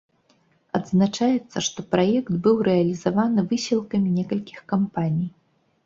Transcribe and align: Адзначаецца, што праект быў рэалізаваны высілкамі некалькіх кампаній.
Адзначаецца, 0.79 1.57
што 1.67 1.79
праект 1.93 2.31
быў 2.49 2.65
рэалізаваны 2.71 3.47
высілкамі 3.53 4.09
некалькіх 4.19 4.59
кампаній. 4.77 5.29